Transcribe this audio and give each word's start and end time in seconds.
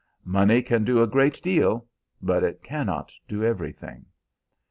Money 0.25 0.63
can 0.63 0.83
do 0.83 0.99
a 0.99 1.05
great 1.05 1.39
deal, 1.43 1.85
but 2.23 2.43
it 2.43 2.63
cannot 2.63 3.13
do 3.27 3.43
everything. 3.43 4.07